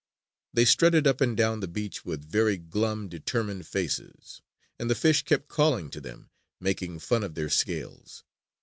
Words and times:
They 0.51 0.65
strutted 0.65 1.05
up 1.05 1.21
and 1.21 1.37
down 1.37 1.59
the 1.59 1.67
beach 1.67 2.03
with 2.03 2.27
very 2.27 2.57
glum, 2.57 3.07
determined 3.07 3.67
faces; 3.67 4.41
and 4.79 4.89
the 4.89 4.95
fish 4.95 5.21
kept 5.21 5.47
calling 5.47 5.91
to 5.91 6.01
them, 6.01 6.31
making 6.59 6.97
fun 6.97 7.21
of 7.23 7.35
their 7.35 7.49
scales. 7.51 8.23